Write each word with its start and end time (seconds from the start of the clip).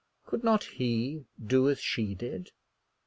Could 0.25 0.43
not 0.43 0.63
he 0.63 1.25
do 1.45 1.69
as 1.69 1.77
she 1.79 2.15
did? 2.15 2.49